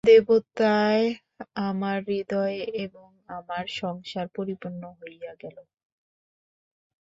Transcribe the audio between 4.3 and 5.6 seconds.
পরিপূর্ণ হইয়া গেল।